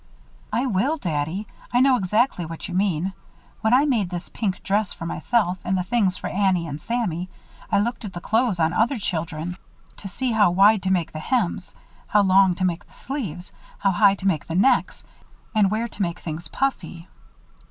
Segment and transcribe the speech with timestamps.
[0.51, 1.45] "I will, Daddy.
[1.71, 3.13] I know exactly what you mean.
[3.59, 7.29] When I made this pink dress for myself and the things for Annie and Sammy,
[7.71, 9.57] I looked at the clothes on other children
[9.97, 11.75] to see how wide to make the hems,
[12.07, 15.03] how long to make the sleeves, how high to make the necks,
[15.53, 17.07] and where to make things puffy."